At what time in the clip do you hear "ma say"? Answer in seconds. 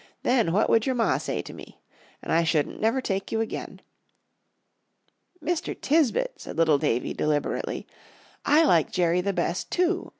0.95-1.43